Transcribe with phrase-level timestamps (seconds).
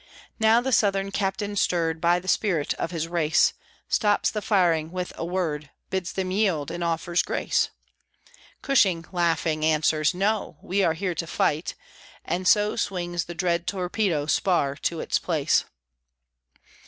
[0.39, 3.53] Now the Southern captain, stirred By the spirit of his race,
[3.87, 7.69] Stops the firing with a word, Bids them yield, and offers grace.
[8.63, 10.57] Cushing, laughing, answers, "No!
[10.63, 11.75] we are here to fight!"
[12.25, 15.65] and so Swings the dread torpedo spar to its place.